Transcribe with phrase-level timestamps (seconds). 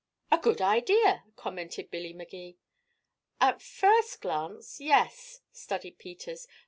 [0.31, 2.57] "A good idea," commented Billy Magee.
[3.39, 6.47] "At first glance, yes," studied Peters.